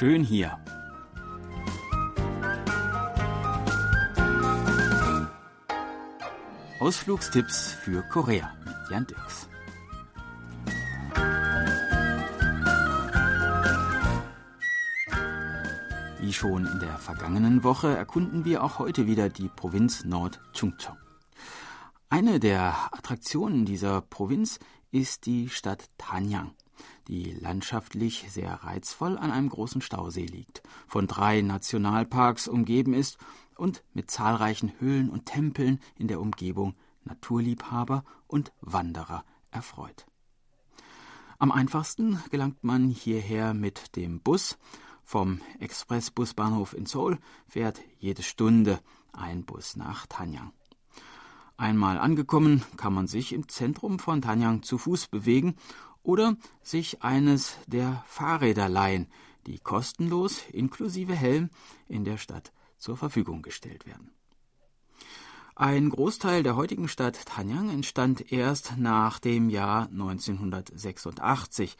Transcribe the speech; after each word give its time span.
schön 0.00 0.24
hier. 0.24 0.58
Ausflugstipps 6.80 7.74
für 7.74 8.00
Korea 8.08 8.50
mit 8.64 8.74
Jan 8.90 9.06
Dirks. 9.06 9.46
Wie 16.20 16.32
schon 16.32 16.64
in 16.64 16.80
der 16.80 16.96
vergangenen 16.96 17.62
Woche 17.62 17.94
erkunden 17.94 18.46
wir 18.46 18.64
auch 18.64 18.78
heute 18.78 19.06
wieder 19.06 19.28
die 19.28 19.50
Provinz 19.50 20.04
Nord-Chungcheong. 20.06 20.96
Eine 22.08 22.40
der 22.40 22.88
Attraktionen 22.94 23.66
dieser 23.66 24.00
Provinz 24.00 24.60
ist 24.92 25.26
die 25.26 25.50
Stadt 25.50 25.90
Tanyang, 25.98 26.52
die 27.08 27.32
landschaftlich 27.32 28.26
sehr 28.30 28.52
reizvoll 28.52 29.18
an 29.18 29.30
einem 29.30 29.48
großen 29.48 29.80
Stausee 29.82 30.26
liegt, 30.26 30.62
von 30.86 31.06
drei 31.06 31.42
Nationalparks 31.42 32.48
umgeben 32.48 32.94
ist 32.94 33.18
und 33.56 33.82
mit 33.92 34.10
zahlreichen 34.10 34.72
Höhlen 34.78 35.10
und 35.10 35.26
Tempeln 35.26 35.80
in 35.96 36.08
der 36.08 36.20
Umgebung 36.20 36.74
Naturliebhaber 37.04 38.04
und 38.26 38.52
Wanderer 38.60 39.24
erfreut. 39.50 40.06
Am 41.38 41.50
einfachsten 41.50 42.22
gelangt 42.30 42.62
man 42.62 42.88
hierher 42.88 43.54
mit 43.54 43.96
dem 43.96 44.20
Bus 44.20 44.58
vom 45.10 45.40
Expressbusbahnhof 45.58 46.72
in 46.72 46.86
Seoul 46.86 47.18
fährt 47.48 47.80
jede 47.98 48.22
Stunde 48.22 48.78
ein 49.12 49.44
Bus 49.44 49.74
nach 49.74 50.06
Tanyang. 50.06 50.52
Einmal 51.56 51.98
angekommen, 51.98 52.62
kann 52.76 52.94
man 52.94 53.06
sich 53.06 53.32
im 53.32 53.48
Zentrum 53.48 53.98
von 53.98 54.22
Tanyang 54.22 54.62
zu 54.62 54.78
Fuß 54.78 55.08
bewegen 55.08 55.56
oder 56.02 56.36
sich 56.62 57.02
eines 57.02 57.56
der 57.66 58.04
Fahrräder 58.06 58.68
leihen, 58.68 59.08
die 59.46 59.58
kostenlos 59.58 60.42
inklusive 60.52 61.14
Helm 61.14 61.50
in 61.88 62.04
der 62.04 62.18
Stadt 62.18 62.52
zur 62.78 62.96
Verfügung 62.96 63.42
gestellt 63.42 63.86
werden. 63.86 64.12
Ein 65.54 65.90
Großteil 65.90 66.42
der 66.42 66.56
heutigen 66.56 66.88
Stadt 66.88 67.26
Tanyang 67.26 67.68
entstand 67.68 68.32
erst 68.32 68.78
nach 68.78 69.18
dem 69.18 69.50
Jahr 69.50 69.88
1986 69.88 71.76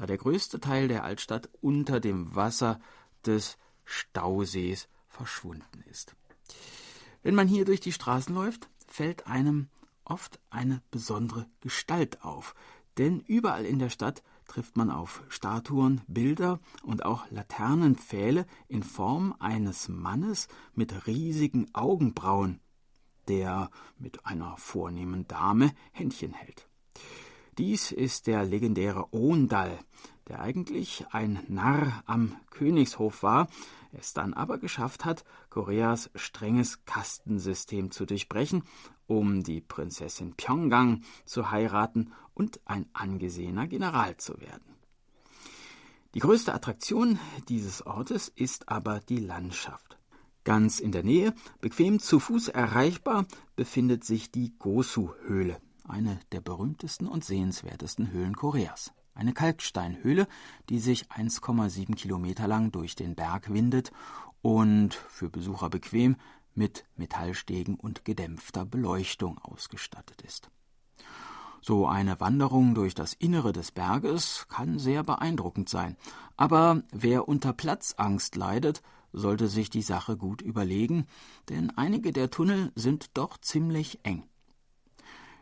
da 0.00 0.06
der 0.06 0.16
größte 0.16 0.60
Teil 0.60 0.88
der 0.88 1.04
Altstadt 1.04 1.50
unter 1.60 2.00
dem 2.00 2.34
Wasser 2.34 2.80
des 3.26 3.58
Stausees 3.84 4.88
verschwunden 5.08 5.84
ist. 5.90 6.16
Wenn 7.22 7.34
man 7.34 7.48
hier 7.48 7.66
durch 7.66 7.80
die 7.80 7.92
Straßen 7.92 8.34
läuft, 8.34 8.70
fällt 8.86 9.26
einem 9.26 9.68
oft 10.04 10.40
eine 10.48 10.82
besondere 10.90 11.50
Gestalt 11.60 12.24
auf, 12.24 12.54
denn 13.00 13.20
überall 13.20 13.64
in 13.64 13.78
der 13.78 13.88
Stadt 13.88 14.22
trifft 14.46 14.76
man 14.76 14.90
auf 14.90 15.22
Statuen, 15.30 16.02
Bilder 16.06 16.60
und 16.82 17.02
auch 17.02 17.24
Laternenpfähle 17.30 18.44
in 18.68 18.82
Form 18.82 19.34
eines 19.38 19.88
Mannes 19.88 20.48
mit 20.74 21.06
riesigen 21.06 21.70
Augenbrauen, 21.72 22.60
der 23.26 23.70
mit 23.98 24.26
einer 24.26 24.54
vornehmen 24.58 25.26
Dame 25.26 25.72
Händchen 25.92 26.34
hält. 26.34 26.68
Dies 27.56 27.90
ist 27.90 28.26
der 28.26 28.44
legendäre 28.44 29.14
Ondal, 29.14 29.78
der 30.28 30.40
eigentlich 30.40 31.06
ein 31.10 31.42
Narr 31.48 32.02
am 32.04 32.36
Königshof 32.50 33.22
war, 33.22 33.48
es 33.92 34.12
dann 34.12 34.34
aber 34.34 34.58
geschafft 34.58 35.06
hat, 35.06 35.24
Koreas 35.48 36.10
strenges 36.14 36.84
Kastensystem 36.84 37.92
zu 37.92 38.04
durchbrechen, 38.04 38.62
um 39.10 39.42
die 39.42 39.60
Prinzessin 39.60 40.34
Pyongyang 40.36 41.02
zu 41.24 41.50
heiraten 41.50 42.12
und 42.32 42.60
ein 42.64 42.86
angesehener 42.92 43.66
General 43.66 44.16
zu 44.16 44.40
werden. 44.40 44.76
Die 46.14 46.20
größte 46.20 46.54
Attraktion 46.54 47.18
dieses 47.48 47.84
Ortes 47.84 48.28
ist 48.28 48.68
aber 48.68 49.00
die 49.00 49.18
Landschaft. 49.18 49.98
Ganz 50.44 50.78
in 50.78 50.92
der 50.92 51.02
Nähe, 51.02 51.34
bequem 51.60 51.98
zu 51.98 52.20
Fuß 52.20 52.48
erreichbar, 52.48 53.26
befindet 53.56 54.04
sich 54.04 54.30
die 54.30 54.54
Gosu-Höhle 54.58 55.60
eine 55.88 56.20
der 56.30 56.40
berühmtesten 56.40 57.08
und 57.08 57.24
sehenswertesten 57.24 58.12
Höhlen 58.12 58.36
Koreas. 58.36 58.92
Eine 59.14 59.32
Kalksteinhöhle, 59.32 60.28
die 60.68 60.78
sich 60.78 61.08
1,7 61.08 61.96
Kilometer 61.96 62.46
lang 62.46 62.70
durch 62.70 62.94
den 62.94 63.16
Berg 63.16 63.52
windet 63.52 63.90
und 64.40 64.94
für 64.94 65.28
Besucher 65.28 65.68
bequem 65.68 66.16
mit 66.60 66.84
Metallstegen 66.94 67.76
und 67.76 68.04
gedämpfter 68.04 68.66
Beleuchtung 68.66 69.38
ausgestattet 69.38 70.20
ist. 70.20 70.50
So 71.62 71.86
eine 71.86 72.20
Wanderung 72.20 72.74
durch 72.74 72.94
das 72.94 73.14
Innere 73.14 73.54
des 73.54 73.72
Berges 73.72 74.46
kann 74.50 74.78
sehr 74.78 75.02
beeindruckend 75.02 75.70
sein, 75.70 75.96
aber 76.36 76.82
wer 76.92 77.28
unter 77.28 77.54
Platzangst 77.54 78.36
leidet, 78.36 78.82
sollte 79.10 79.48
sich 79.48 79.70
die 79.70 79.80
Sache 79.80 80.18
gut 80.18 80.42
überlegen, 80.42 81.06
denn 81.48 81.70
einige 81.78 82.12
der 82.12 82.30
Tunnel 82.30 82.72
sind 82.74 83.16
doch 83.16 83.38
ziemlich 83.38 84.00
eng. 84.02 84.24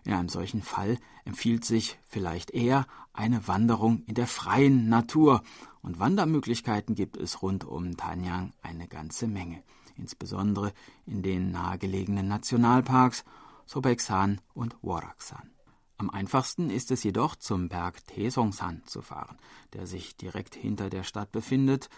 In 0.05 0.12
einem 0.12 0.28
solchen 0.28 0.62
Fall 0.62 0.99
empfiehlt 1.25 1.65
sich 1.65 1.99
vielleicht 2.07 2.53
eher 2.53 2.87
eine 3.12 3.49
Wanderung 3.49 4.05
in 4.05 4.15
der 4.15 4.28
freien 4.28 4.89
Natur. 4.89 5.43
Und 5.83 5.99
Wandermöglichkeiten 5.99 6.95
gibt 6.95 7.17
es 7.17 7.43
rund 7.43 7.65
um 7.65 7.97
Tanyang 7.97 8.53
eine 8.62 8.87
ganze 8.87 9.27
Menge, 9.27 9.65
insbesondere 9.98 10.72
in 11.06 11.22
den 11.22 11.50
nahegelegenen 11.50 12.28
Nationalparks 12.28 13.25
Sobeksan 13.66 14.41
und 14.54 14.76
Woraksan. 14.81 15.50
Am 15.98 16.10
einfachsten 16.10 16.70
ist 16.70 16.91
es 16.91 17.03
jedoch, 17.03 17.34
zum 17.36 17.69
Berg 17.69 18.06
Taesongsan 18.06 18.82
zu 18.86 19.03
fahren, 19.03 19.36
der 19.72 19.86
sich 19.86 20.16
direkt 20.16 20.54
hinter 20.54 20.91
der 20.91 21.03
Stadt 21.03 21.32
befindet, 21.32 21.91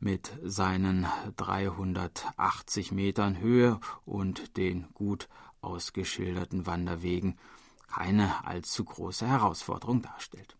mit 0.00 0.32
seinen 0.42 1.06
380 1.36 2.90
Metern 2.90 3.38
Höhe 3.38 3.78
und 4.04 4.56
den 4.56 4.88
gut 4.94 5.28
ausgeschilderten 5.60 6.66
Wanderwegen 6.66 7.38
keine 7.86 8.44
allzu 8.46 8.84
große 8.84 9.26
Herausforderung 9.26 10.02
darstellt. 10.02 10.56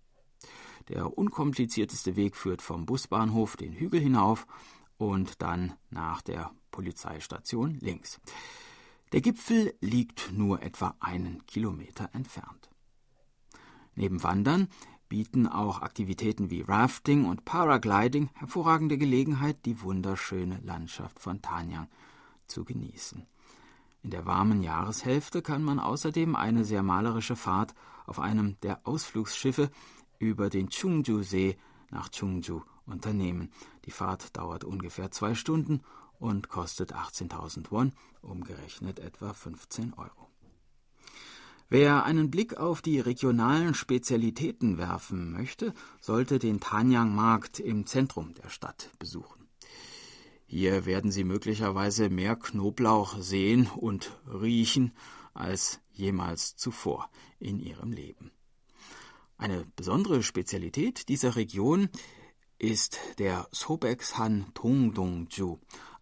Der 0.89 1.17
unkomplizierteste 1.17 2.17
Weg 2.17 2.37
führt 2.37 2.63
vom 2.63 2.87
Busbahnhof 2.87 3.57
den 3.57 3.73
Hügel 3.73 4.01
hinauf 4.01 4.47
und 4.97 5.41
dann 5.43 5.75
nach 5.91 6.21
der 6.23 6.51
Polizeistation 6.71 7.79
links. 7.81 8.21
Der 9.13 9.21
Gipfel 9.21 9.75
liegt 9.81 10.33
nur 10.33 10.63
etwa 10.63 10.95
einen 11.01 11.45
Kilometer 11.47 12.11
entfernt. 12.13 12.71
Neben 13.95 14.23
Wandern 14.23 14.69
bieten 15.09 15.49
auch 15.49 15.83
Aktivitäten 15.83 16.51
wie 16.51 16.63
Rafting 16.63 17.25
und 17.25 17.45
Paragliding 17.45 18.31
hervorragende 18.35 18.97
Gelegenheit, 18.97 19.67
die 19.67 19.83
wunderschöne 19.83 20.61
Landschaft 20.63 21.19
von 21.19 21.43
Tanyang 21.43 21.89
zu 22.47 22.65
genießen. 22.65 23.27
In 24.03 24.11
der 24.11 24.25
warmen 24.25 24.63
Jahreshälfte 24.63 25.43
kann 25.43 25.63
man 25.63 25.79
außerdem 25.79 26.37
eine 26.37 26.65
sehr 26.65 26.83
malerische 26.83 27.37
Fahrt 27.37 27.75
auf 28.07 28.19
einem 28.21 28.57
der 28.63 28.87
Ausflugsschiffe 28.87 29.71
über 30.19 30.49
den 30.49 30.71
Chungju-See 30.71 31.57
nach 31.91 32.09
Chungju 32.09 32.63
unternehmen. 32.87 33.53
Die 33.85 33.91
Fahrt 33.91 34.37
dauert 34.37 34.65
ungefähr 34.65 35.11
zwei 35.11 35.35
Stunden 35.35 35.83
und 36.21 36.49
kostet 36.49 36.95
18.000 36.95 37.71
Won, 37.71 37.93
umgerechnet 38.23 39.01
etwa 39.01 39.33
15 39.33 39.95
Euro. 39.95 40.29
Wer 41.69 42.05
einen 42.05 42.31
Blick 42.31 42.57
auf 42.57 42.83
die 42.83 43.01
regionalen 43.01 43.75
Spezialitäten 43.75 44.77
werfen 44.77 45.33
möchte, 45.33 45.73
sollte 46.01 46.39
den 46.39 46.61
Tanyang-Markt 46.61 47.61
im 47.61 47.87
Zentrum 47.87 48.35
der 48.35 48.49
Stadt 48.49 48.91
besuchen. 48.99 49.49
Hier 50.47 50.85
werden 50.85 51.13
Sie 51.13 51.23
möglicherweise 51.23 52.11
mehr 52.11 52.35
Knoblauch 52.35 53.19
sehen 53.19 53.69
und 53.69 54.11
riechen 54.27 54.93
als 55.33 55.81
jemals 55.93 56.57
zuvor 56.57 57.09
in 57.39 57.61
Ihrem 57.61 57.93
Leben. 57.93 58.33
Eine 59.39 59.65
besondere 59.77 60.25
Spezialität 60.25 61.09
dieser 61.09 61.37
Region 61.37 61.89
ist 62.59 62.99
der 63.19 63.49
Sobeksan 63.53 64.47
Tongdongju, 64.55 65.59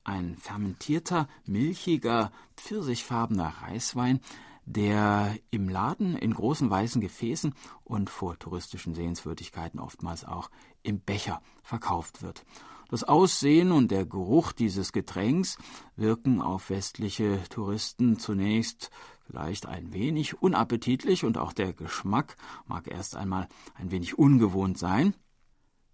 ein 0.09 0.37
fermentierter, 0.37 1.29
milchiger, 1.45 2.33
pfirsichfarbener 2.57 3.53
Reiswein, 3.63 4.21
der 4.65 5.37
im 5.51 5.69
Laden 5.69 6.17
in 6.17 6.35
großen 6.35 6.69
weißen 6.69 7.01
Gefäßen 7.01 7.55
und 7.85 8.11
vor 8.11 8.39
touristischen 8.39 8.95
Sehenswürdigkeiten 8.95 9.81
oftmals 9.81 10.25
auch 10.25 10.51
im 10.83 11.01
Becher 11.01 11.41
verkauft 11.63 12.23
wird. 12.23 12.45
Das 12.91 13.05
Aussehen 13.05 13.71
und 13.71 13.91
der 13.91 14.07
Geruch 14.07 14.53
dieses 14.53 14.93
Getränks 14.93 15.59
wirken 15.97 16.41
auf 16.41 16.71
westliche 16.71 17.43
Touristen 17.51 18.19
zunächst 18.19 18.91
vielleicht 19.27 19.67
ein 19.67 19.93
wenig 19.93 20.41
unappetitlich 20.41 21.25
und 21.25 21.37
auch 21.37 21.53
der 21.53 21.75
Geschmack 21.75 22.37
mag 22.67 22.89
erst 22.89 23.15
einmal 23.15 23.47
ein 23.75 23.91
wenig 23.91 24.19
ungewohnt 24.19 24.79
sein. 24.79 25.15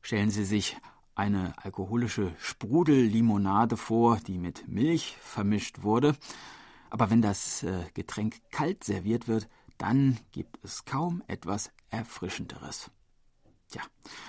Stellen 0.02 0.30
Sie 0.30 0.44
sich 0.44 0.76
eine 1.14 1.54
alkoholische 1.62 2.34
Sprudellimonade 2.38 3.76
vor, 3.76 4.18
die 4.18 4.38
mit 4.38 4.68
Milch 4.68 5.16
vermischt 5.20 5.82
wurde. 5.82 6.16
Aber 6.90 7.10
wenn 7.10 7.22
das 7.22 7.62
äh, 7.62 7.84
Getränk 7.94 8.40
kalt 8.50 8.84
serviert 8.84 9.28
wird, 9.28 9.48
dann 9.78 10.18
gibt 10.32 10.58
es 10.62 10.84
kaum 10.84 11.22
etwas 11.26 11.70
Erfrischenderes. 11.90 12.90
Tja, 13.70 13.82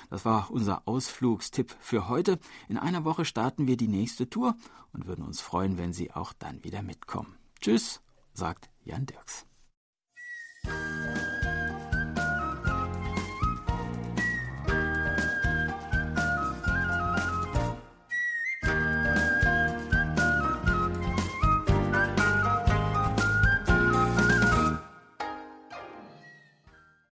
das 0.09 0.25
war 0.25 0.49
unser 0.49 0.87
Ausflugstipp 0.87 1.75
für 1.79 2.07
heute. 2.07 2.39
In 2.67 2.77
einer 2.77 3.05
Woche 3.05 3.25
starten 3.25 3.67
wir 3.67 3.77
die 3.77 3.87
nächste 3.87 4.29
Tour 4.29 4.55
und 4.93 5.05
würden 5.05 5.25
uns 5.25 5.41
freuen, 5.41 5.77
wenn 5.77 5.93
Sie 5.93 6.11
auch 6.11 6.33
dann 6.33 6.63
wieder 6.63 6.81
mitkommen. 6.81 7.37
Tschüss, 7.61 8.01
sagt 8.33 8.69
Jan 8.83 9.05
Dirks. 9.05 9.45